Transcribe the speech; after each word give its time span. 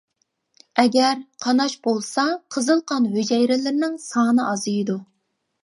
ئەگەر 0.83 1.19
قاناش 1.45 1.75
بولسا 1.87 2.25
قىزىل 2.55 2.83
قان 2.93 3.07
ھۈجەيرىلىرىنىڭ 3.19 4.01
سانى 4.09 4.51
ئازىيىدۇ. 4.51 5.01